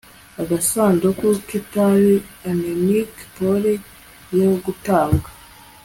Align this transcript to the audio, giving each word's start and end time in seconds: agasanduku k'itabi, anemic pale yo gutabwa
agasanduku 0.41 1.27
k'itabi, 1.47 2.13
anemic 2.49 3.11
pale 3.37 3.73
yo 4.39 4.49
gutabwa 4.63 5.29